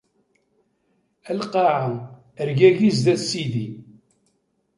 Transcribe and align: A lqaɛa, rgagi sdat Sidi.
A 1.29 1.31
lqaɛa, 1.39 1.87
rgagi 2.47 2.89
sdat 2.97 3.21
Sidi. 3.29 3.67